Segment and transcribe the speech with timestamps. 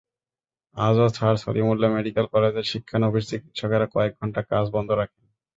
[0.77, 5.23] আজও sir Salimullah medical কলেজের শিক্ষানবিশ চিকিৎসকেরা কয়েক ঘণ্টা কাজ বন্ধ রাখেন।